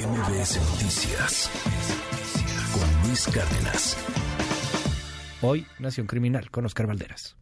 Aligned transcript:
MBS 0.00 0.58
Noticias 0.70 1.50
con 2.72 3.06
Luis 3.06 3.26
Cárdenas. 3.26 3.96
Hoy, 5.42 5.66
Nación 5.78 6.06
Criminal 6.06 6.50
con 6.50 6.64
Oscar 6.64 6.86
Valderas. 6.86 7.36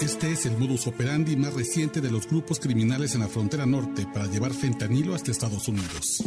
Este 0.00 0.32
es 0.32 0.46
el 0.46 0.58
modus 0.58 0.88
operandi 0.88 1.36
más 1.36 1.54
reciente 1.54 2.00
de 2.00 2.10
los 2.10 2.26
grupos 2.26 2.58
criminales 2.58 3.14
en 3.14 3.20
la 3.20 3.28
frontera 3.28 3.64
norte 3.64 4.08
para 4.12 4.26
llevar 4.26 4.52
fentanilo 4.52 5.14
hasta 5.14 5.30
Estados 5.30 5.68
Unidos. 5.68 6.24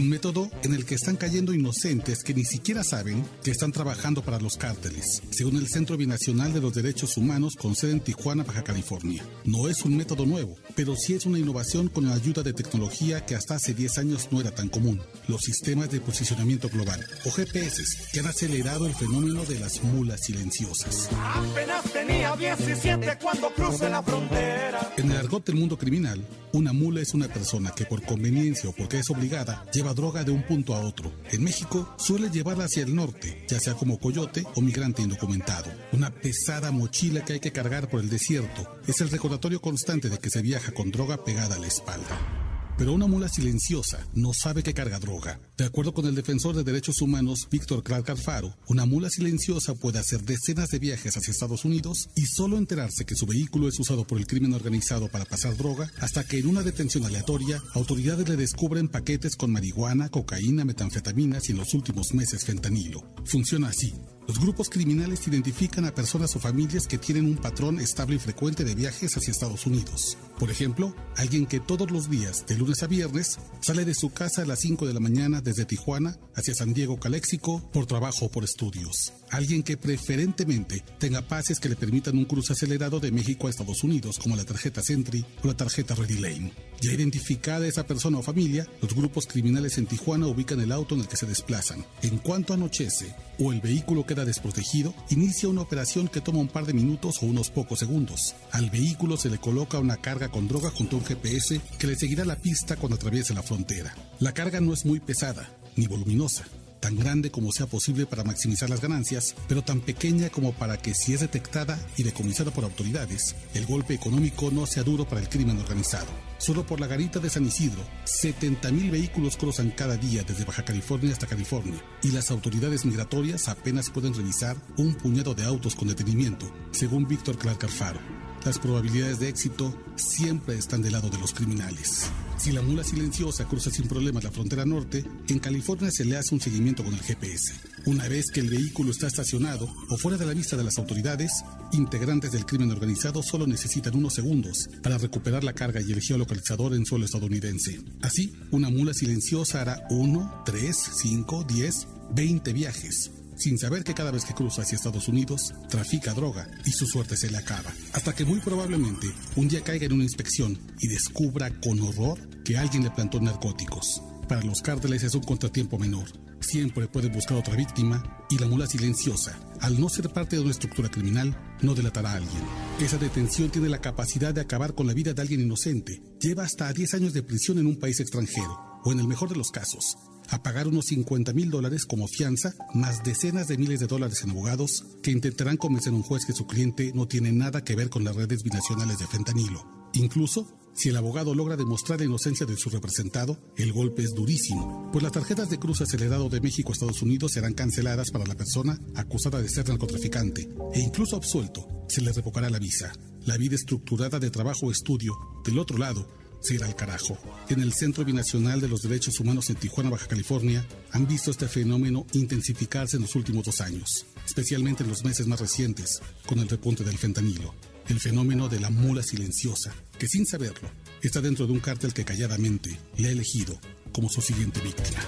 Un 0.00 0.08
método 0.08 0.50
en 0.62 0.72
el 0.72 0.86
que 0.86 0.94
están 0.94 1.16
cayendo 1.16 1.52
inocentes 1.52 2.24
que 2.24 2.32
ni 2.32 2.46
siquiera 2.46 2.82
saben 2.82 3.22
que 3.44 3.50
están 3.50 3.70
trabajando 3.70 4.22
para 4.22 4.40
los 4.40 4.56
cárteles, 4.56 5.20
según 5.30 5.56
el 5.56 5.68
Centro 5.68 5.98
Binacional 5.98 6.54
de 6.54 6.60
los 6.62 6.72
Derechos 6.72 7.18
Humanos 7.18 7.54
con 7.54 7.76
sede 7.76 7.92
en 7.92 8.00
Tijuana, 8.00 8.42
Baja 8.42 8.64
California. 8.64 9.22
No 9.44 9.68
es 9.68 9.82
un 9.82 9.98
método 9.98 10.24
nuevo, 10.24 10.56
pero 10.74 10.96
sí 10.96 11.12
es 11.12 11.26
una 11.26 11.38
innovación 11.38 11.88
con 11.88 12.06
la 12.06 12.14
ayuda 12.14 12.42
de 12.42 12.54
tecnología 12.54 13.26
que 13.26 13.34
hasta 13.34 13.56
hace 13.56 13.74
10 13.74 13.98
años 13.98 14.28
no 14.30 14.40
era 14.40 14.52
tan 14.52 14.70
común, 14.70 15.02
los 15.28 15.42
sistemas 15.42 15.90
de 15.90 16.00
posicionamiento 16.00 16.70
global, 16.70 17.04
o 17.26 17.30
GPS, 17.30 17.82
que 18.10 18.20
han 18.20 18.26
acelerado 18.26 18.86
el 18.86 18.94
fenómeno 18.94 19.44
de 19.44 19.60
las 19.60 19.82
mulas 19.82 20.20
silenciosas. 20.22 21.10
Apenas 21.12 21.84
tenía 21.92 22.34
17 22.34 23.18
cuando 23.20 23.52
crucé 23.52 23.90
la 23.90 24.02
frontera. 24.02 24.94
En 24.96 25.10
el 25.10 25.18
argot 25.18 25.44
del 25.44 25.56
mundo 25.56 25.76
criminal, 25.76 26.24
una 26.52 26.72
mula 26.72 27.02
es 27.02 27.12
una 27.12 27.28
persona 27.28 27.70
que 27.76 27.84
por 27.84 28.02
conveniencia 28.02 28.70
o 28.70 28.72
porque 28.72 29.00
es 29.00 29.10
obligada 29.10 29.62
lleva 29.72 29.89
droga 29.94 30.24
de 30.24 30.32
un 30.32 30.42
punto 30.42 30.74
a 30.74 30.80
otro. 30.80 31.12
En 31.30 31.44
México 31.44 31.94
suele 31.98 32.30
llevarla 32.30 32.64
hacia 32.64 32.82
el 32.82 32.94
norte, 32.94 33.44
ya 33.48 33.60
sea 33.60 33.74
como 33.74 33.98
coyote 33.98 34.44
o 34.54 34.60
migrante 34.60 35.02
indocumentado. 35.02 35.70
Una 35.92 36.10
pesada 36.10 36.70
mochila 36.70 37.24
que 37.24 37.34
hay 37.34 37.40
que 37.40 37.52
cargar 37.52 37.88
por 37.88 38.00
el 38.00 38.10
desierto 38.10 38.66
es 38.86 39.00
el 39.00 39.10
recordatorio 39.10 39.60
constante 39.60 40.08
de 40.08 40.18
que 40.18 40.30
se 40.30 40.42
viaja 40.42 40.72
con 40.72 40.90
droga 40.90 41.24
pegada 41.24 41.56
a 41.56 41.58
la 41.58 41.66
espalda. 41.66 42.49
Pero 42.80 42.94
una 42.94 43.06
mula 43.06 43.28
silenciosa 43.28 44.06
no 44.14 44.30
sabe 44.32 44.62
que 44.62 44.72
carga 44.72 44.98
droga. 44.98 45.38
De 45.58 45.66
acuerdo 45.66 45.92
con 45.92 46.06
el 46.06 46.14
defensor 46.14 46.56
de 46.56 46.64
derechos 46.64 47.02
humanos 47.02 47.46
Víctor 47.50 47.82
Clark 47.82 48.08
Alfaro, 48.08 48.56
una 48.68 48.86
mula 48.86 49.10
silenciosa 49.10 49.74
puede 49.74 49.98
hacer 49.98 50.22
decenas 50.22 50.70
de 50.70 50.78
viajes 50.78 51.14
hacia 51.14 51.30
Estados 51.30 51.66
Unidos 51.66 52.08
y 52.16 52.22
solo 52.22 52.56
enterarse 52.56 53.04
que 53.04 53.16
su 53.16 53.26
vehículo 53.26 53.68
es 53.68 53.78
usado 53.78 54.06
por 54.06 54.16
el 54.16 54.26
crimen 54.26 54.54
organizado 54.54 55.08
para 55.08 55.26
pasar 55.26 55.58
droga 55.58 55.92
hasta 56.00 56.24
que 56.24 56.38
en 56.38 56.46
una 56.46 56.62
detención 56.62 57.04
aleatoria 57.04 57.62
autoridades 57.74 58.26
le 58.26 58.36
descubren 58.36 58.88
paquetes 58.88 59.36
con 59.36 59.52
marihuana, 59.52 60.08
cocaína, 60.08 60.64
metanfetaminas 60.64 61.50
y 61.50 61.52
en 61.52 61.58
los 61.58 61.74
últimos 61.74 62.14
meses 62.14 62.46
fentanilo. 62.46 63.04
Funciona 63.26 63.68
así. 63.68 63.92
Los 64.30 64.38
grupos 64.38 64.70
criminales 64.70 65.26
identifican 65.26 65.86
a 65.86 65.92
personas 65.92 66.36
o 66.36 66.38
familias 66.38 66.86
que 66.86 66.98
tienen 66.98 67.24
un 67.24 67.36
patrón 67.36 67.80
estable 67.80 68.14
y 68.14 68.20
frecuente 68.20 68.62
de 68.62 68.76
viajes 68.76 69.16
hacia 69.16 69.32
Estados 69.32 69.66
Unidos. 69.66 70.16
Por 70.38 70.52
ejemplo, 70.52 70.94
alguien 71.16 71.46
que 71.46 71.58
todos 71.58 71.90
los 71.90 72.08
días, 72.08 72.46
de 72.46 72.54
lunes 72.54 72.84
a 72.84 72.86
viernes, 72.86 73.40
sale 73.60 73.84
de 73.84 73.92
su 73.92 74.10
casa 74.10 74.42
a 74.42 74.46
las 74.46 74.60
5 74.60 74.86
de 74.86 74.94
la 74.94 75.00
mañana 75.00 75.40
desde 75.40 75.64
Tijuana 75.64 76.16
hacia 76.36 76.54
San 76.54 76.72
Diego, 76.72 77.00
Caléxico, 77.00 77.60
por 77.72 77.86
trabajo 77.86 78.26
o 78.26 78.30
por 78.30 78.44
estudios. 78.44 79.12
Alguien 79.30 79.64
que 79.64 79.76
preferentemente 79.76 80.84
tenga 80.98 81.22
pases 81.22 81.58
que 81.58 81.68
le 81.68 81.76
permitan 81.76 82.16
un 82.16 82.24
cruce 82.24 82.52
acelerado 82.52 83.00
de 83.00 83.10
México 83.10 83.48
a 83.48 83.50
Estados 83.50 83.82
Unidos, 83.82 84.20
como 84.20 84.36
la 84.36 84.44
tarjeta 84.44 84.80
Sentry 84.80 85.24
o 85.42 85.48
la 85.48 85.56
tarjeta 85.56 85.96
Ready 85.96 86.18
Lane. 86.18 86.52
Ya 86.80 86.92
identificada 86.92 87.66
esa 87.66 87.86
persona 87.86 88.18
o 88.18 88.22
familia, 88.22 88.66
los 88.80 88.94
grupos 88.94 89.26
criminales 89.26 89.76
en 89.76 89.86
Tijuana 89.86 90.28
ubican 90.28 90.60
el 90.60 90.72
auto 90.72 90.94
en 90.94 91.02
el 91.02 91.08
que 91.08 91.16
se 91.16 91.26
desplazan. 91.26 91.84
En 92.02 92.18
cuanto 92.18 92.54
anochece 92.54 93.14
o 93.38 93.52
el 93.52 93.60
vehículo 93.60 94.06
queda 94.06 94.19
desprotegido, 94.24 94.94
inicia 95.10 95.48
una 95.48 95.62
operación 95.62 96.08
que 96.08 96.20
toma 96.20 96.40
un 96.40 96.48
par 96.48 96.66
de 96.66 96.72
minutos 96.72 97.22
o 97.22 97.26
unos 97.26 97.50
pocos 97.50 97.78
segundos. 97.78 98.34
Al 98.52 98.70
vehículo 98.70 99.16
se 99.16 99.30
le 99.30 99.38
coloca 99.38 99.78
una 99.78 99.96
carga 99.96 100.28
con 100.28 100.48
droga 100.48 100.70
junto 100.70 100.96
a 100.96 100.98
un 101.00 101.04
GPS 101.04 101.60
que 101.78 101.86
le 101.86 101.96
seguirá 101.96 102.24
la 102.24 102.36
pista 102.36 102.76
cuando 102.76 102.96
atraviese 102.96 103.34
la 103.34 103.42
frontera. 103.42 103.94
La 104.18 104.32
carga 104.32 104.60
no 104.60 104.72
es 104.72 104.84
muy 104.84 105.00
pesada 105.00 105.48
ni 105.76 105.86
voluminosa 105.86 106.44
tan 106.80 106.96
grande 106.96 107.30
como 107.30 107.52
sea 107.52 107.66
posible 107.66 108.06
para 108.06 108.24
maximizar 108.24 108.70
las 108.70 108.80
ganancias, 108.80 109.34
pero 109.46 109.62
tan 109.62 109.80
pequeña 109.80 110.30
como 110.30 110.52
para 110.52 110.78
que 110.78 110.94
si 110.94 111.12
es 111.12 111.20
detectada 111.20 111.78
y 111.96 112.02
decomisada 112.02 112.50
por 112.50 112.64
autoridades, 112.64 113.36
el 113.54 113.66
golpe 113.66 113.94
económico 113.94 114.50
no 114.50 114.66
sea 114.66 114.82
duro 114.82 115.04
para 115.06 115.20
el 115.20 115.28
crimen 115.28 115.58
organizado. 115.58 116.08
Solo 116.38 116.64
por 116.64 116.80
la 116.80 116.86
garita 116.86 117.20
de 117.20 117.28
San 117.28 117.44
Isidro, 117.44 117.82
70.000 118.06 118.90
vehículos 118.90 119.36
cruzan 119.36 119.70
cada 119.70 119.96
día 119.96 120.22
desde 120.22 120.44
Baja 120.44 120.64
California 120.64 121.12
hasta 121.12 121.26
California, 121.26 121.80
y 122.02 122.12
las 122.12 122.30
autoridades 122.30 122.84
migratorias 122.84 123.48
apenas 123.48 123.90
pueden 123.90 124.14
revisar 124.14 124.56
un 124.78 124.94
puñado 124.94 125.34
de 125.34 125.44
autos 125.44 125.76
con 125.76 125.88
detenimiento, 125.88 126.50
según 126.70 127.06
Víctor 127.06 127.36
Clark 127.36 127.62
Alfaro. 127.64 128.19
Las 128.44 128.58
probabilidades 128.58 129.20
de 129.20 129.28
éxito 129.28 129.76
siempre 129.96 130.56
están 130.56 130.80
del 130.80 130.92
lado 130.92 131.10
de 131.10 131.18
los 131.18 131.34
criminales. 131.34 132.10
Si 132.38 132.52
la 132.52 132.62
mula 132.62 132.82
silenciosa 132.82 133.46
cruza 133.46 133.70
sin 133.70 133.86
problemas 133.86 134.24
la 134.24 134.30
frontera 134.30 134.64
norte, 134.64 135.04
en 135.28 135.38
California 135.40 135.90
se 135.90 136.06
le 136.06 136.16
hace 136.16 136.34
un 136.34 136.40
seguimiento 136.40 136.82
con 136.82 136.94
el 136.94 137.02
GPS. 137.02 137.52
Una 137.84 138.08
vez 138.08 138.30
que 138.30 138.40
el 138.40 138.48
vehículo 138.48 138.92
está 138.92 139.08
estacionado 139.08 139.68
o 139.90 139.98
fuera 139.98 140.16
de 140.16 140.24
la 140.24 140.32
vista 140.32 140.56
de 140.56 140.64
las 140.64 140.78
autoridades, 140.78 141.30
integrantes 141.72 142.32
del 142.32 142.46
crimen 142.46 142.70
organizado 142.70 143.22
solo 143.22 143.46
necesitan 143.46 143.94
unos 143.94 144.14
segundos 144.14 144.70
para 144.82 144.96
recuperar 144.96 145.44
la 145.44 145.52
carga 145.52 145.82
y 145.82 145.92
el 145.92 146.00
geolocalizador 146.00 146.72
en 146.74 146.86
suelo 146.86 147.04
estadounidense. 147.04 147.82
Así, 148.00 148.34
una 148.52 148.70
mula 148.70 148.94
silenciosa 148.94 149.60
hará 149.60 149.82
1, 149.90 150.44
3, 150.46 150.76
5, 150.94 151.44
10, 151.44 151.88
20 152.14 152.52
viajes 152.54 153.10
sin 153.40 153.58
saber 153.58 153.84
que 153.84 153.94
cada 153.94 154.10
vez 154.10 154.24
que 154.24 154.34
cruza 154.34 154.62
hacia 154.62 154.76
Estados 154.76 155.08
Unidos, 155.08 155.54
trafica 155.68 156.12
droga 156.12 156.46
y 156.66 156.72
su 156.72 156.86
suerte 156.86 157.16
se 157.16 157.30
le 157.30 157.38
acaba. 157.38 157.72
Hasta 157.94 158.12
que 158.14 158.26
muy 158.26 158.38
probablemente 158.40 159.06
un 159.36 159.48
día 159.48 159.62
caiga 159.62 159.86
en 159.86 159.94
una 159.94 160.04
inspección 160.04 160.58
y 160.78 160.88
descubra 160.88 161.50
con 161.60 161.80
horror 161.80 162.18
que 162.44 162.58
alguien 162.58 162.84
le 162.84 162.90
plantó 162.90 163.18
narcóticos. 163.20 164.02
Para 164.28 164.42
los 164.42 164.60
cárteles 164.60 165.02
es 165.02 165.14
un 165.14 165.22
contratiempo 165.22 165.78
menor. 165.78 166.06
Siempre 166.40 166.86
puede 166.86 167.08
buscar 167.08 167.38
otra 167.38 167.56
víctima 167.56 168.26
y 168.30 168.38
la 168.38 168.46
mula 168.46 168.66
silenciosa, 168.66 169.38
al 169.60 169.80
no 169.80 169.88
ser 169.88 170.10
parte 170.10 170.36
de 170.36 170.42
una 170.42 170.52
estructura 170.52 170.90
criminal, 170.90 171.36
no 171.62 171.74
delatará 171.74 172.12
a 172.12 172.16
alguien. 172.16 172.42
Esa 172.80 172.96
detención 172.96 173.50
tiene 173.50 173.68
la 173.68 173.80
capacidad 173.80 174.32
de 174.32 174.40
acabar 174.40 174.74
con 174.74 174.86
la 174.86 174.94
vida 174.94 175.12
de 175.12 175.20
alguien 175.20 175.40
inocente. 175.40 176.02
Lleva 176.20 176.44
hasta 176.44 176.72
10 176.72 176.94
años 176.94 177.12
de 177.12 177.22
prisión 177.22 177.58
en 177.58 177.66
un 177.66 177.78
país 177.78 178.00
extranjero, 178.00 178.69
o 178.84 178.92
en 178.92 179.00
el 179.00 179.08
mejor 179.08 179.28
de 179.28 179.36
los 179.36 179.50
casos, 179.50 179.96
a 180.28 180.42
pagar 180.42 180.68
unos 180.68 180.86
50 180.86 181.32
mil 181.32 181.50
dólares 181.50 181.84
como 181.86 182.06
fianza, 182.06 182.54
más 182.74 183.02
decenas 183.02 183.48
de 183.48 183.58
miles 183.58 183.80
de 183.80 183.86
dólares 183.86 184.22
en 184.22 184.30
abogados 184.30 184.84
que 185.02 185.10
intentarán 185.10 185.56
convencer 185.56 185.92
a 185.92 185.96
un 185.96 186.02
juez 186.02 186.24
que 186.24 186.32
su 186.32 186.46
cliente 186.46 186.92
no 186.94 187.06
tiene 187.06 187.32
nada 187.32 187.64
que 187.64 187.74
ver 187.74 187.90
con 187.90 188.04
las 188.04 188.16
redes 188.16 188.42
binacionales 188.42 188.98
de 188.98 189.06
fentanilo. 189.06 189.90
Incluso, 189.92 190.46
si 190.72 190.88
el 190.88 190.96
abogado 190.96 191.34
logra 191.34 191.56
demostrar 191.56 191.98
la 191.98 192.06
inocencia 192.06 192.46
de 192.46 192.56
su 192.56 192.70
representado, 192.70 193.38
el 193.56 193.72
golpe 193.72 194.02
es 194.02 194.14
durísimo, 194.14 194.88
pues 194.92 195.02
las 195.02 195.12
tarjetas 195.12 195.50
de 195.50 195.58
cruce 195.58 195.82
acelerado 195.82 196.28
de 196.28 196.40
México 196.40 196.70
a 196.70 196.74
Estados 196.74 197.02
Unidos 197.02 197.32
serán 197.32 197.54
canceladas 197.54 198.10
para 198.10 198.24
la 198.24 198.36
persona 198.36 198.78
acusada 198.94 199.42
de 199.42 199.48
ser 199.48 199.68
narcotraficante 199.68 200.48
e 200.72 200.80
incluso 200.80 201.16
absuelto 201.16 201.66
se 201.88 202.02
le 202.02 202.12
revocará 202.12 202.48
la 202.50 202.60
visa. 202.60 202.92
La 203.26 203.36
vida 203.36 203.56
estructurada 203.56 204.20
de 204.20 204.30
trabajo 204.30 204.66
o 204.66 204.70
estudio, 204.70 205.12
del 205.44 205.58
otro 205.58 205.76
lado, 205.76 206.08
se 206.40 206.54
irá 206.54 206.66
al 206.66 206.76
carajo. 206.76 207.18
En 207.48 207.60
el 207.60 207.72
Centro 207.72 208.04
Binacional 208.04 208.60
de 208.60 208.68
los 208.68 208.82
Derechos 208.82 209.20
Humanos 209.20 209.50
en 209.50 209.56
Tijuana, 209.56 209.90
Baja 209.90 210.06
California, 210.06 210.66
han 210.92 211.06
visto 211.06 211.30
este 211.30 211.48
fenómeno 211.48 212.06
intensificarse 212.12 212.96
en 212.96 213.02
los 213.02 213.14
últimos 213.14 213.44
dos 213.44 213.60
años, 213.60 214.06
especialmente 214.26 214.82
en 214.82 214.88
los 214.88 215.04
meses 215.04 215.26
más 215.26 215.40
recientes, 215.40 216.00
con 216.26 216.38
el 216.38 216.48
repunte 216.48 216.84
del 216.84 216.98
fentanilo. 216.98 217.54
El 217.88 217.98
fenómeno 217.98 218.48
de 218.48 218.60
la 218.60 218.70
mula 218.70 219.02
silenciosa, 219.02 219.74
que 219.98 220.06
sin 220.06 220.24
saberlo, 220.24 220.70
está 221.02 221.20
dentro 221.20 221.46
de 221.46 221.52
un 221.52 221.60
cártel 221.60 221.92
que 221.92 222.04
calladamente 222.04 222.78
le 222.96 223.08
ha 223.08 223.12
elegido 223.12 223.58
como 223.92 224.08
su 224.08 224.20
siguiente 224.20 224.60
víctima. 224.60 225.00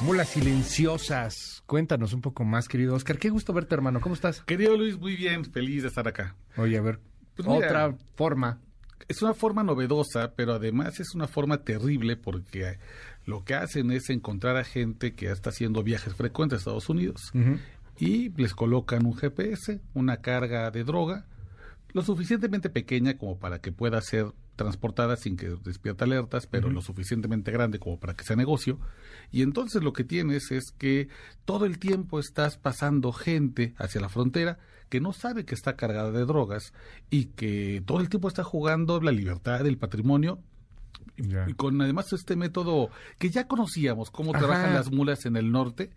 Mulas 0.00 0.28
silenciosas. 0.28 1.57
Cuéntanos 1.68 2.14
un 2.14 2.22
poco 2.22 2.46
más, 2.46 2.66
querido 2.66 2.94
Oscar. 2.94 3.18
Qué 3.18 3.28
gusto 3.28 3.52
verte, 3.52 3.74
hermano. 3.74 4.00
¿Cómo 4.00 4.14
estás? 4.14 4.40
Querido 4.44 4.74
Luis, 4.74 4.98
muy 4.98 5.16
bien, 5.16 5.44
feliz 5.44 5.82
de 5.82 5.88
estar 5.88 6.08
acá. 6.08 6.34
Oye, 6.56 6.78
a 6.78 6.80
ver, 6.80 6.98
Pues 7.36 7.46
mira, 7.46 7.66
otra 7.66 7.94
forma. 8.14 8.58
Es 9.06 9.20
una 9.20 9.34
forma 9.34 9.62
novedosa, 9.62 10.32
pero 10.34 10.54
además 10.54 10.98
es 10.98 11.14
una 11.14 11.28
forma 11.28 11.64
terrible 11.64 12.16
porque 12.16 12.78
lo 13.26 13.44
que 13.44 13.54
hacen 13.54 13.90
es 13.90 14.08
encontrar 14.08 14.56
a 14.56 14.64
gente 14.64 15.12
que 15.12 15.30
está 15.30 15.50
haciendo 15.50 15.82
viajes 15.82 16.14
frecuentes 16.14 16.56
a 16.56 16.60
Estados 16.60 16.88
Unidos 16.88 17.32
y 17.98 18.30
les 18.30 18.54
colocan 18.54 19.04
un 19.04 19.14
GPS, 19.14 19.82
una 19.92 20.22
carga 20.22 20.70
de 20.70 20.84
droga, 20.84 21.26
lo 21.92 22.00
suficientemente 22.00 22.70
pequeña 22.70 23.18
como 23.18 23.38
para 23.38 23.58
que 23.60 23.72
pueda 23.72 24.00
ser 24.00 24.32
transportada 24.58 25.16
sin 25.16 25.38
que 25.38 25.56
despierta 25.64 26.04
alertas, 26.04 26.46
pero 26.46 26.68
lo 26.68 26.82
suficientemente 26.82 27.50
grande 27.50 27.78
como 27.78 27.98
para 27.98 28.14
que 28.14 28.24
sea 28.24 28.36
negocio. 28.36 28.78
Y 29.32 29.40
entonces 29.40 29.82
lo 29.82 29.94
que 29.94 30.04
tienes 30.04 30.50
es 30.50 30.72
que 30.76 31.08
todo 31.46 31.64
el 31.64 31.78
tiempo 31.78 32.20
estás 32.20 32.58
pasando 32.58 33.12
gente 33.12 33.74
hacia 33.78 34.02
la 34.02 34.10
frontera 34.10 34.58
que 34.90 35.00
no 35.00 35.12
sabe 35.12 35.44
que 35.44 35.54
está 35.54 35.76
cargada 35.76 36.10
de 36.10 36.24
drogas 36.24 36.72
y 37.08 37.26
que 37.26 37.82
todo 37.86 38.00
el 38.00 38.08
tiempo 38.08 38.28
está 38.28 38.44
jugando 38.44 39.00
la 39.00 39.12
libertad, 39.12 39.66
el 39.66 39.78
patrimonio 39.78 40.42
y 41.16 41.54
con 41.54 41.80
además 41.80 42.12
este 42.12 42.36
método 42.36 42.90
que 43.18 43.30
ya 43.30 43.48
conocíamos, 43.48 44.10
cómo 44.10 44.30
Ajá. 44.30 44.38
trabajan 44.38 44.74
las 44.74 44.92
mulas 44.92 45.26
en 45.26 45.36
el 45.36 45.50
norte, 45.50 45.90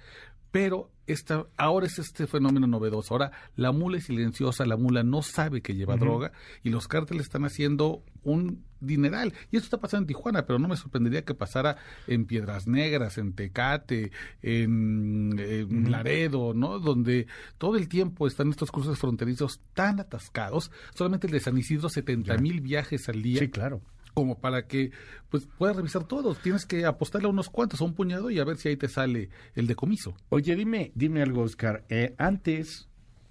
pero 0.51 0.89
esta, 1.11 1.45
ahora 1.57 1.85
es 1.85 1.99
este 1.99 2.27
fenómeno 2.27 2.67
novedoso. 2.67 3.13
Ahora 3.13 3.31
la 3.55 3.71
mula 3.71 3.97
es 3.97 4.05
silenciosa, 4.05 4.65
la 4.65 4.77
mula 4.77 5.03
no 5.03 5.21
sabe 5.21 5.61
que 5.61 5.75
lleva 5.75 5.97
droga 5.97 6.31
y 6.63 6.69
los 6.69 6.87
cárteles 6.87 7.23
están 7.23 7.45
haciendo 7.45 8.03
un 8.23 8.63
dineral. 8.79 9.33
Y 9.51 9.57
esto 9.57 9.65
está 9.67 9.77
pasando 9.79 10.03
en 10.03 10.07
Tijuana, 10.07 10.45
pero 10.45 10.59
no 10.59 10.67
me 10.67 10.75
sorprendería 10.75 11.23
que 11.23 11.33
pasara 11.33 11.77
en 12.07 12.25
Piedras 12.25 12.67
Negras, 12.67 13.17
en 13.17 13.33
Tecate, 13.33 14.11
en, 14.41 15.37
en 15.37 15.91
Laredo, 15.91 16.53
¿no? 16.53 16.79
Donde 16.79 17.27
todo 17.57 17.77
el 17.77 17.87
tiempo 17.87 18.27
están 18.27 18.49
estos 18.49 18.71
cruces 18.71 18.97
fronterizos 18.97 19.61
tan 19.73 19.99
atascados. 19.99 20.71
Solamente 20.93 21.27
el 21.27 21.33
de 21.33 21.39
San 21.39 21.57
Isidro, 21.57 21.89
70 21.89 22.37
mil 22.37 22.61
viajes 22.61 23.07
al 23.09 23.21
día 23.21 23.39
Sí, 23.39 23.49
claro. 23.49 23.81
Como 24.13 24.39
para 24.39 24.67
que 24.67 24.91
pues 25.29 25.47
puedas 25.57 25.75
revisar 25.75 26.05
todos. 26.05 26.39
Tienes 26.39 26.65
que 26.65 26.85
apostarle 26.85 27.27
a 27.27 27.31
unos 27.31 27.49
cuantos, 27.49 27.81
a 27.81 27.85
un 27.85 27.93
puñado 27.93 28.29
y 28.29 28.39
a 28.39 28.43
ver 28.43 28.57
si 28.57 28.69
ahí 28.69 28.77
te 28.77 28.87
sale 28.87 29.29
el 29.55 29.67
decomiso. 29.67 30.15
Oye, 30.29 30.55
dime, 30.55 30.91
dime 30.95 31.21
algo, 31.21 31.41
Oscar. 31.41 31.85
Eh, 31.89 32.15
antes 32.17 32.89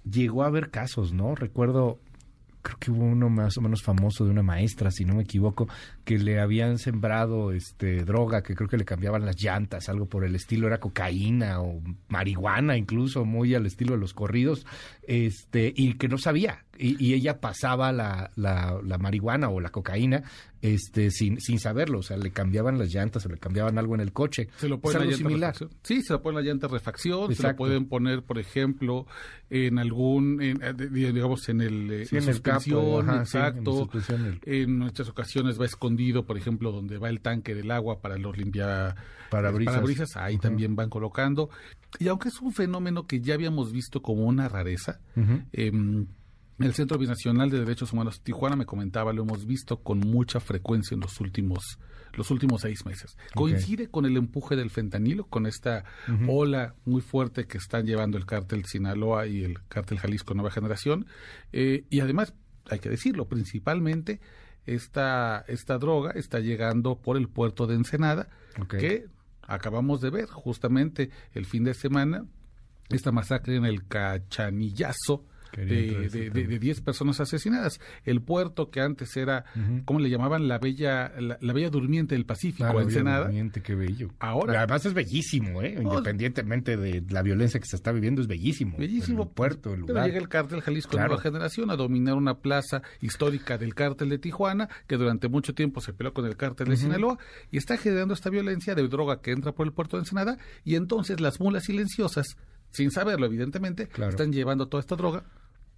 llegó 0.09 0.43
a 0.43 0.47
haber 0.47 0.71
casos, 0.71 1.13
¿no? 1.13 1.35
Recuerdo, 1.35 1.99
creo 2.61 2.77
que 2.79 2.91
hubo 2.91 3.05
uno 3.05 3.29
más 3.29 3.57
o 3.57 3.61
menos 3.61 3.81
famoso 3.83 4.25
de 4.25 4.31
una 4.31 4.43
maestra, 4.43 4.91
si 4.91 5.05
no 5.05 5.15
me 5.15 5.23
equivoco, 5.23 5.67
que 6.03 6.17
le 6.17 6.39
habían 6.39 6.77
sembrado 6.77 7.51
este 7.51 8.03
droga, 8.03 8.41
que 8.41 8.55
creo 8.55 8.69
que 8.69 8.77
le 8.77 8.85
cambiaban 8.85 9.25
las 9.25 9.41
llantas, 9.41 9.89
algo 9.89 10.07
por 10.07 10.25
el 10.25 10.35
estilo, 10.35 10.67
era 10.67 10.79
cocaína 10.79 11.61
o 11.61 11.81
marihuana, 12.07 12.77
incluso 12.77 13.25
muy 13.25 13.55
al 13.55 13.65
estilo 13.65 13.93
de 13.93 13.99
los 13.99 14.13
corridos, 14.13 14.65
este, 15.03 15.71
y 15.75 15.95
que 15.95 16.07
no 16.07 16.17
sabía. 16.17 16.65
Y, 16.83 16.95
y 17.03 17.13
ella 17.13 17.39
pasaba 17.39 17.91
la, 17.91 18.31
la, 18.35 18.79
la 18.83 18.97
marihuana 18.97 19.49
o 19.49 19.59
la 19.59 19.69
cocaína 19.69 20.23
este 20.63 21.09
sin, 21.11 21.39
sin 21.41 21.59
saberlo, 21.59 21.99
o 21.99 22.03
sea, 22.03 22.17
le 22.17 22.29
cambiaban 22.31 22.77
las 22.77 22.93
llantas 22.93 23.25
o 23.25 23.29
le 23.29 23.37
cambiaban 23.37 23.77
algo 23.79 23.95
en 23.95 24.01
el 24.01 24.11
coche. 24.13 24.47
Se 24.57 24.67
lo 24.67 24.79
ponen 24.79 25.01
algo 25.03 25.13
similar. 25.17 25.53
refacción. 25.53 25.69
Sí, 25.83 26.01
se 26.03 26.13
lo 26.13 26.21
ponen 26.21 26.43
la 26.43 26.51
llanta 26.51 26.67
refacción, 26.67 27.33
se 27.35 27.43
lo 27.43 27.55
pueden 27.55 27.85
poner, 27.87 28.23
por 28.23 28.37
ejemplo, 28.39 29.05
en 29.49 29.79
algún, 29.79 30.41
en, 30.41 30.59
eh, 30.61 30.73
digamos, 30.91 31.49
en 31.49 31.61
el, 31.61 31.91
eh, 31.91 32.05
Sí, 32.05 32.15
la 32.15 32.23
en 32.23 32.29
el 32.29 32.41
capo, 32.41 32.61
sí, 32.61 32.71
en 33.09 33.15
exacto. 33.21 33.73
suspensión, 33.77 34.25
el- 34.25 34.39
En 34.45 34.77
muchas 34.79 35.09
ocasiones 35.09 35.59
va 35.59 35.65
escondido, 35.65 36.25
por 36.25 36.37
ejemplo, 36.37 36.71
donde 36.71 36.97
va 36.99 37.09
el 37.09 37.21
tanque 37.21 37.55
del 37.55 37.71
agua 37.71 37.99
para 38.01 38.17
los 38.17 38.37
limpia 38.37 38.95
Parabrisas. 39.31 39.73
parabrisas, 39.75 40.15
ahí 40.17 40.37
también 40.37 40.75
van 40.75 40.89
colocando. 40.89 41.49
Y 41.99 42.07
aunque 42.07 42.29
es 42.29 42.39
un 42.41 42.53
fenómeno 42.53 43.07
que 43.07 43.19
ya 43.21 43.33
habíamos 43.33 43.71
visto 43.71 44.01
como 44.01 44.25
una 44.25 44.47
rareza, 44.47 44.99
em, 45.53 46.05
el 46.63 46.73
Centro 46.73 46.97
Binacional 46.97 47.49
de 47.49 47.59
Derechos 47.59 47.93
Humanos 47.93 48.21
Tijuana 48.21 48.55
me 48.55 48.65
comentaba, 48.65 49.13
lo 49.13 49.23
hemos 49.23 49.45
visto 49.45 49.77
con 49.77 49.99
mucha 49.99 50.39
frecuencia 50.39 50.95
en 50.95 51.01
los 51.01 51.19
últimos 51.19 51.79
los 52.13 52.29
últimos 52.29 52.61
seis 52.61 52.85
meses. 52.85 53.17
Coincide 53.33 53.89
con 53.89 54.05
el 54.05 54.17
empuje 54.17 54.57
del 54.57 54.69
fentanilo, 54.69 55.27
con 55.27 55.45
esta 55.45 55.85
ola 56.27 56.75
muy 56.85 57.01
fuerte 57.01 57.45
que 57.45 57.57
están 57.57 57.85
llevando 57.85 58.17
el 58.17 58.25
cártel 58.25 58.65
Sinaloa 58.65 59.27
y 59.27 59.43
el 59.43 59.63
cártel 59.67 59.99
Jalisco 59.99 60.33
Nueva 60.33 60.51
Generación. 60.51 61.05
Eh, 61.53 61.85
y 61.89 62.01
además, 62.01 62.33
hay 62.69 62.79
que 62.79 62.89
decirlo, 62.89 63.29
principalmente 63.29 64.19
esta, 64.65 65.43
esta 65.47 65.77
droga 65.77 66.11
está 66.11 66.39
llegando 66.39 66.99
por 66.99 67.17
el 67.17 67.29
puerto 67.29 67.67
de 67.67 67.75
Ensenada, 67.75 68.29
que 68.69 69.07
acabamos 69.41 70.01
de 70.01 70.09
ver 70.09 70.25
justamente 70.25 71.09
el 71.33 71.45
fin 71.45 71.63
de 71.63 71.73
semana, 71.73 72.25
esta 72.89 73.11
masacre 73.11 73.55
en 73.55 73.65
el 73.65 73.87
Cachanillazo 73.87 75.25
de, 75.57 75.65
de, 75.65 76.09
tema. 76.09 76.33
de- 76.33 76.47
de 76.47 76.59
10 76.59 76.81
personas 76.81 77.19
asesinadas. 77.19 77.79
El 78.03 78.21
puerto 78.21 78.69
que 78.69 78.81
antes 78.81 79.15
era, 79.17 79.45
¿cómo 79.85 79.99
le 79.99 80.09
llamaban? 80.09 80.47
La 80.47 80.57
bella, 80.59 81.11
la, 81.19 81.37
la 81.41 81.53
bella 81.53 81.69
durmiente 81.69 82.15
del 82.15 82.25
Pacífico, 82.25 82.65
Ah, 82.69 82.73
la 82.73 82.81
Ensenada. 82.83 83.25
Durmiente, 83.25 83.61
qué 83.61 83.75
bello. 83.75 84.09
Ahora- 84.19 84.59
además 84.59 84.85
es 84.85 84.93
bellísimo, 84.93 85.61
¿eh? 85.61 85.77
Independientemente 85.81 86.77
de 86.77 87.03
la 87.09 87.21
violencia 87.21 87.59
que 87.59 87.65
se 87.65 87.75
está 87.75 87.91
viviendo, 87.91 88.21
es 88.21 88.27
bellísimo. 88.27 88.77
Bellísimo 88.77 89.23
El 89.23 89.29
puerto, 89.29 89.69
el 89.73 89.81
Pero 89.81 89.87
lugar. 89.93 90.05
llega 90.07 90.19
el 90.19 90.29
cártel 90.29 90.61
Jalisco 90.61 90.91
Claro. 90.91 91.07
Nueva 91.09 91.21
Generación 91.21 91.69
a 91.71 91.75
dominar 91.75 92.15
una 92.15 92.35
plaza 92.39 92.81
histórica 93.01 93.57
del 93.57 93.73
cártel 93.75 94.09
de 94.09 94.17
Tijuana, 94.19 94.69
que 94.87 94.97
durante 94.97 95.27
mucho 95.29 95.53
tiempo 95.53 95.81
se 95.81 95.93
peleó 95.93 96.13
con 96.13 96.25
el 96.25 96.35
cártel 96.37 96.67
de 96.69 96.77
Sinaloa, 96.77 97.17
y 97.51 97.57
está 97.57 97.77
generando 97.77 98.13
esta 98.13 98.29
violencia 98.29 98.75
de 98.75 98.87
droga 98.87 99.21
que 99.21 99.31
entra 99.31 99.51
por 99.53 99.65
el 99.67 99.73
puerto 99.73 99.97
de 99.97 100.01
Ensenada, 100.01 100.37
y 100.63 100.75
entonces 100.75 101.19
las 101.21 101.39
mulas 101.39 101.63
silenciosas, 101.65 102.37
sin 102.71 102.91
saberlo 102.91 103.25
evidentemente, 103.25 103.87
Claro. 103.87 104.11
están 104.11 104.31
llevando 104.31 104.67
toda 104.67 104.81
esta 104.81 104.95
droga 104.95 105.23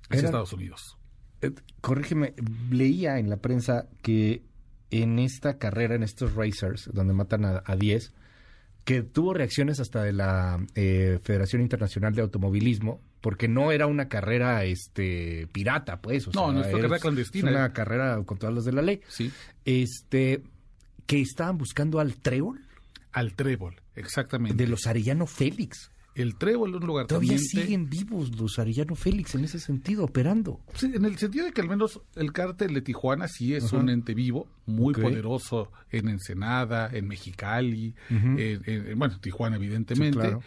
Eran- 0.10 0.26
Estados 0.26 0.54
Unidos. 0.54 0.98
Eh, 1.42 1.52
corrígeme, 1.82 2.34
leía 2.72 3.20
en 3.20 3.30
la 3.30 3.38
prensa 3.38 3.88
que 4.02 4.44
en 4.92 5.20
esta 5.20 5.58
carrera, 5.58 5.96
en 5.96 6.04
estos 6.04 6.36
racers, 6.36 6.90
donde 6.94 7.14
matan 7.14 7.46
a, 7.46 7.64
a 7.66 7.76
10, 7.76 8.14
que 8.86 9.02
tuvo 9.02 9.34
reacciones 9.34 9.80
hasta 9.80 10.04
de 10.04 10.14
la 10.14 10.64
eh, 10.76 11.20
Federación 11.24 11.62
Internacional 11.62 12.14
de 12.14 12.22
Automovilismo, 12.22 13.02
porque 13.22 13.48
no 13.48 13.72
era 13.72 13.88
una 13.88 14.10
carrera 14.10 14.64
este 14.66 15.48
pirata, 15.54 16.02
pues. 16.02 16.28
o 16.28 16.32
No, 16.34 16.46
sea, 16.46 16.52
no 16.54 16.60
es 16.62 16.68
una 16.68 16.68
es- 16.68 16.72
carrera 16.76 17.00
clandestina, 17.00 17.50
Es 17.50 17.56
una 17.56 17.66
eh. 17.68 17.72
carrera 17.74 18.22
con 18.26 18.38
todas 18.38 18.54
las 18.54 18.66
de 18.66 18.72
la 18.74 18.82
ley. 18.82 19.02
Sí. 19.08 19.32
Este, 19.66 20.44
que 21.06 21.22
estaban 21.22 21.58
buscando 21.58 22.00
al 22.00 22.16
trébol 22.16 22.60
Al 23.14 23.34
trébol, 23.34 23.82
exactamente. 23.96 24.56
de 24.62 24.68
los 24.70 24.86
Arellano 24.88 25.26
Félix. 25.28 25.90
El 26.16 26.36
trébol 26.36 26.70
es 26.70 26.76
un 26.82 26.86
lugar 26.88 27.08
Todavía 27.08 27.38
siguen 27.40 27.90
vivos 27.90 28.38
los 28.38 28.60
Arellano 28.60 28.94
Félix 28.96 29.34
en 29.36 29.46
ese 29.46 29.60
sentido, 29.60 30.04
operando. 30.04 30.60
Sí, 30.76 30.92
en 30.94 31.06
el 31.06 31.18
sentido 31.18 31.46
de 31.46 31.52
que 31.54 31.62
al 31.62 31.68
menos 31.70 32.00
el 32.16 32.32
cártel 32.32 32.74
de 32.74 32.82
Tijuana 32.82 33.28
sí 33.28 33.56
es 33.56 33.66
Ajá. 33.66 33.78
un 33.78 33.90
ente 33.90 34.14
vivo, 34.14 34.48
muy 34.68 34.94
Ok. 34.94 35.02
poderoso 35.02 35.72
en 35.92 36.10
Ensenada, 36.10 36.90
en 36.94 37.08
Mexicali, 37.08 37.96
Ujú. 38.12 38.28
en- 38.38 38.62
en- 38.66 39.00
bueno, 39.00 39.20
Tijuana 39.20 39.56
evidentemente, 39.56 40.14
Sí, 40.14 40.20
claro. 40.22 40.44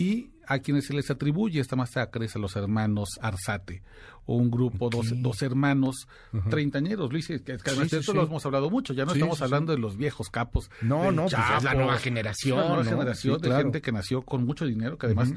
Y 0.00 0.30
a 0.46 0.58
quienes 0.58 0.86
se 0.86 0.94
les 0.94 1.10
atribuye 1.10 1.60
esta 1.60 1.76
masacre 1.76 2.24
es 2.26 2.34
a 2.34 2.40
los 2.40 2.56
hermanos 2.56 3.10
Arzate, 3.22 3.82
un 4.26 4.50
grupo, 4.50 4.90
dos, 4.90 5.12
Ok. 5.12 5.18
dos 5.18 5.42
hermanos 5.42 6.08
treintañeros, 6.48 7.12
Luis, 7.12 7.28
que, 7.28 7.40
que 7.42 7.52
además 7.52 7.88
Sí, 7.88 7.96
de 7.96 8.00
esto 8.00 8.12
sí. 8.12 8.18
lo 8.18 8.24
hemos 8.24 8.44
hablado 8.46 8.68
mucho, 8.70 8.92
ya 8.92 9.04
no 9.04 9.12
estamos 9.12 9.40
hablando 9.42 9.72
de 9.72 9.78
los 9.78 9.96
viejos 9.96 10.28
capos. 10.30 10.70
No, 10.82 11.04
del 11.04 11.14
no, 11.16 11.22
pues 11.22 11.32
ya 11.32 11.56
es 11.58 11.62
la 11.64 11.70
Chapo, 11.70 11.82
nueva 11.84 11.98
generación, 11.98 12.58
la 12.58 12.66
nueva 12.68 12.82
¿no? 12.84 12.90
generación 12.90 13.40
de 13.40 13.48
claro. 13.48 13.62
gente 13.62 13.80
que 13.82 13.92
nació 13.92 14.22
con 14.22 14.44
mucho 14.44 14.64
dinero, 14.66 14.98
que 14.98 15.06
además 15.06 15.32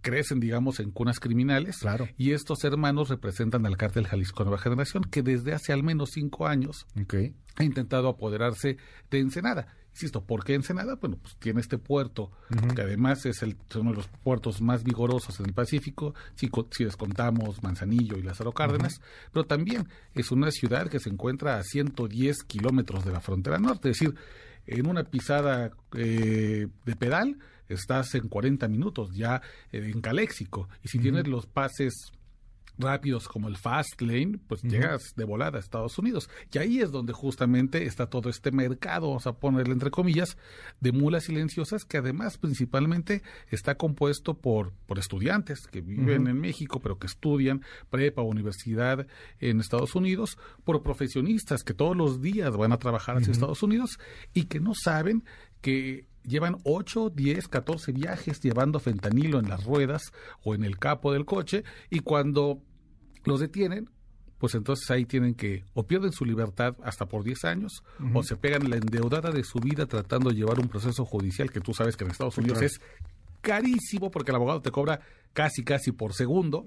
crecen, 0.00 0.38
digamos, 0.40 0.80
en 0.80 0.90
cunas 0.90 1.18
criminales. 1.20 1.78
Claro. 1.78 2.08
Y 2.16 2.32
estos 2.32 2.62
hermanos 2.64 3.08
representan 3.08 3.66
al 3.66 3.76
cártel 3.76 4.06
Jalisco 4.06 4.44
Nueva 4.44 4.58
Generación, 4.58 5.02
que 5.04 5.22
desde 5.22 5.54
hace 5.54 5.72
al 5.72 5.82
menos 5.82 6.10
cinco 6.12 6.46
años 6.46 6.86
ha 7.56 7.64
intentado 7.64 8.08
apoderarse 8.08 8.76
de 9.10 9.18
Ensenada. 9.18 9.74
Insisto, 9.98 10.22
¿por 10.22 10.44
qué 10.44 10.54
Ensenada? 10.54 10.94
Bueno, 10.94 11.18
pues 11.20 11.34
tiene 11.40 11.60
este 11.60 11.76
puerto, 11.76 12.30
que 12.76 12.82
además 12.82 13.26
es 13.26 13.42
el, 13.42 13.56
uno 13.74 13.90
de 13.90 13.96
los 13.96 14.06
puertos 14.06 14.62
más 14.62 14.84
vigorosos 14.84 15.40
en 15.40 15.46
el 15.46 15.52
Pacífico, 15.52 16.14
si, 16.36 16.48
si 16.70 16.84
descontamos 16.84 17.60
Manzanillo 17.64 18.16
y 18.16 18.22
Lázaro 18.22 18.52
Cárdenas, 18.52 19.00
pero 19.32 19.44
también 19.44 19.88
es 20.14 20.30
una 20.30 20.52
ciudad 20.52 20.88
que 20.88 21.00
se 21.00 21.10
encuentra 21.10 21.58
a 21.58 21.64
110 21.64 22.44
kilómetros 22.44 23.04
de 23.04 23.10
la 23.10 23.20
frontera 23.20 23.58
norte, 23.58 23.90
es 23.90 23.98
decir, 23.98 24.14
en 24.68 24.86
una 24.88 25.02
pisada 25.02 25.72
eh, 25.96 26.68
de 26.84 26.94
pedal 26.94 27.36
estás 27.68 28.14
en 28.14 28.28
40 28.28 28.68
minutos 28.68 29.10
ya 29.16 29.42
eh, 29.72 29.90
en 29.92 30.00
Caléxico, 30.00 30.68
y 30.84 30.90
si 30.90 31.00
tienes 31.00 31.26
los 31.26 31.46
pases 31.46 32.12
rápidos 32.78 33.28
como 33.28 33.48
el 33.48 33.56
fast 33.56 34.00
lane, 34.00 34.38
pues 34.46 34.62
llegas 34.62 35.14
de 35.16 35.24
volada 35.24 35.58
a 35.58 35.60
Estados 35.60 35.98
Unidos. 35.98 36.30
Y 36.52 36.58
ahí 36.58 36.80
es 36.80 36.90
donde 36.90 37.12
justamente 37.12 37.84
está 37.84 38.06
todo 38.06 38.30
este 38.30 38.50
mercado, 38.50 39.08
vamos 39.08 39.26
a 39.26 39.34
ponerle 39.34 39.72
entre 39.72 39.90
comillas, 39.90 40.36
de 40.80 40.92
mulas 40.92 41.24
silenciosas 41.24 41.84
que 41.84 41.98
además 41.98 42.38
principalmente 42.38 43.22
está 43.50 43.76
compuesto 43.76 44.34
por, 44.34 44.72
por 44.86 44.98
estudiantes 44.98 45.66
que 45.66 45.80
viven 45.80 46.26
en 46.26 46.40
México 46.40 46.80
pero 46.80 46.98
que 46.98 47.06
estudian 47.06 47.62
prepa 47.90 48.22
o 48.22 48.26
universidad 48.26 49.06
en 49.40 49.60
Estados 49.60 49.94
Unidos, 49.94 50.38
por 50.64 50.82
profesionistas 50.82 51.62
que 51.62 51.74
todos 51.74 51.96
los 51.96 52.20
días 52.20 52.56
van 52.56 52.72
a 52.72 52.78
trabajar 52.78 53.16
hacia 53.16 53.32
Estados 53.32 53.62
Unidos 53.62 53.98
y 54.34 54.44
que 54.44 54.60
no 54.60 54.72
saben 54.74 55.24
que 55.60 56.06
llevan 56.24 56.58
8, 56.64 57.10
10, 57.10 57.48
14 57.48 57.92
viajes 57.92 58.40
llevando 58.40 58.80
fentanilo 58.80 59.38
en 59.38 59.48
las 59.48 59.64
ruedas 59.64 60.12
o 60.42 60.54
en 60.54 60.62
el 60.62 60.78
capo 60.78 61.12
del 61.12 61.24
coche 61.24 61.64
y 61.90 62.00
cuando 62.00 62.62
los 63.24 63.40
detienen, 63.40 63.90
pues 64.38 64.54
entonces 64.54 64.90
ahí 64.90 65.04
tienen 65.04 65.34
que 65.34 65.64
o 65.74 65.86
pierden 65.86 66.12
su 66.12 66.24
libertad 66.24 66.76
hasta 66.82 67.06
por 67.06 67.24
10 67.24 67.44
años 67.44 67.82
o 68.14 68.22
se 68.22 68.36
pegan 68.36 68.70
la 68.70 68.76
endeudada 68.76 69.30
de 69.30 69.42
su 69.42 69.58
vida 69.58 69.86
tratando 69.86 70.30
de 70.30 70.36
llevar 70.36 70.60
un 70.60 70.68
proceso 70.68 71.04
judicial 71.04 71.50
que 71.50 71.60
tú 71.60 71.74
sabes 71.74 71.96
que 71.96 72.04
en 72.04 72.12
Estados 72.12 72.38
Unidos 72.38 72.62
es 72.62 72.80
carísimo 73.40 74.10
porque 74.10 74.30
el 74.30 74.36
abogado 74.36 74.62
te 74.62 74.70
cobra 74.70 75.00
casi 75.32 75.64
casi 75.64 75.92
por 75.92 76.14
segundo 76.14 76.64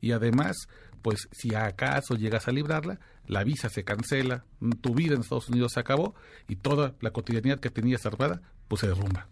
y 0.00 0.12
además 0.12 0.68
pues 1.02 1.28
si 1.32 1.54
acaso 1.54 2.14
llegas 2.14 2.46
a 2.46 2.52
librarla 2.52 3.00
la 3.26 3.42
visa 3.42 3.70
se 3.70 3.84
cancela 3.84 4.44
tu 4.82 4.94
vida 4.94 5.14
en 5.14 5.22
Estados 5.22 5.48
Unidos 5.48 5.72
se 5.72 5.80
acabó 5.80 6.14
y 6.46 6.56
toda 6.56 6.94
la 7.00 7.10
cotidianidad 7.10 7.58
que 7.58 7.70
tenías 7.70 8.04
armada 8.04 8.42
pues 8.68 8.80
se 8.80 8.88
derrumba 8.88 9.28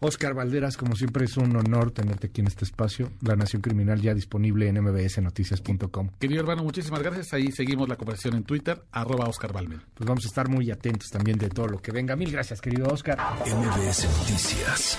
Oscar 0.00 0.34
Valderas, 0.34 0.76
como 0.76 0.96
siempre 0.96 1.26
es 1.26 1.36
un 1.36 1.54
honor 1.56 1.92
tenerte 1.92 2.26
aquí 2.28 2.40
en 2.40 2.48
este 2.48 2.64
espacio. 2.64 3.12
La 3.20 3.36
Nación 3.36 3.62
Criminal 3.62 4.00
ya 4.00 4.14
disponible 4.14 4.68
en 4.68 4.82
mbsnoticias.com. 4.82 6.10
querido 6.18 6.40
hermano 6.40 6.64
muchísimas 6.64 7.02
gracias 7.02 7.32
ahí 7.32 7.52
seguimos 7.52 7.88
la 7.88 7.96
conversación 7.96 8.34
en 8.34 8.44
Twitter 8.44 8.82
arroba 8.90 9.26
Oscar 9.28 9.52
Balmen 9.52 9.80
Pues 9.94 10.08
vamos 10.08 10.24
a 10.24 10.28
estar 10.28 10.48
muy 10.48 10.70
atentos 10.70 11.10
también 11.10 11.38
de 11.38 11.48
todo 11.48 11.68
lo 11.68 11.78
que 11.80 11.92
venga. 11.92 12.16
Mil 12.16 12.30
gracias, 12.30 12.60
querido 12.60 12.88
Oscar. 12.88 13.18
MBS 13.46 14.04
Noticias 14.18 14.98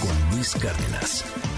con 0.00 0.36
Luis 0.36 0.44
Luis 0.44 0.62
Cárdenas. 0.62 1.53